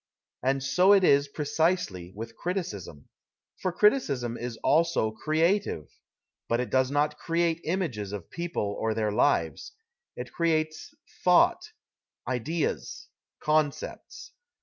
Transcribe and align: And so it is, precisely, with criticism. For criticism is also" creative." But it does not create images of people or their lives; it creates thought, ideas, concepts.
And 0.41 0.63
so 0.63 0.93
it 0.93 1.03
is, 1.03 1.27
precisely, 1.27 2.11
with 2.15 2.35
criticism. 2.35 3.09
For 3.61 3.71
criticism 3.71 4.35
is 4.35 4.57
also" 4.63 5.11
creative." 5.23 5.91
But 6.49 6.59
it 6.59 6.71
does 6.71 6.89
not 6.89 7.19
create 7.19 7.61
images 7.65 8.11
of 8.11 8.31
people 8.31 8.75
or 8.79 8.95
their 8.95 9.11
lives; 9.11 9.73
it 10.15 10.33
creates 10.33 10.95
thought, 11.23 11.63
ideas, 12.27 13.09
concepts. 13.43 14.31